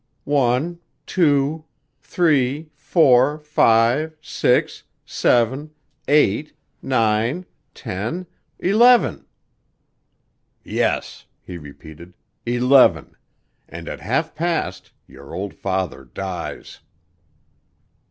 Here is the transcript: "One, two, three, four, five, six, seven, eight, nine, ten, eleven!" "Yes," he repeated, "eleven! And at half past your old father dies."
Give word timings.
"One, 0.23 0.79
two, 1.05 1.65
three, 1.99 2.71
four, 2.73 3.37
five, 3.37 4.17
six, 4.19 4.81
seven, 5.05 5.75
eight, 6.07 6.53
nine, 6.81 7.45
ten, 7.75 8.25
eleven!" 8.57 9.27
"Yes," 10.63 11.27
he 11.43 11.59
repeated, 11.59 12.15
"eleven! 12.47 13.15
And 13.69 13.87
at 13.87 13.99
half 13.99 14.33
past 14.33 14.91
your 15.05 15.35
old 15.35 15.53
father 15.53 16.05
dies." 16.05 16.79